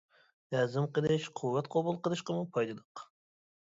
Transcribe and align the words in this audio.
ھەزىم 0.55 0.87
قىلىش، 0.95 1.29
قۇۋۋەت 1.41 1.71
قوبۇل 1.79 2.03
قىلىشقىمۇ 2.09 2.51
پايدىلىق. 2.57 3.09